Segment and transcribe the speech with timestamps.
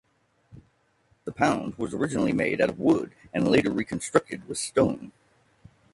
[1.25, 5.11] The pound was originally made out of wood and later reconstructed with stone.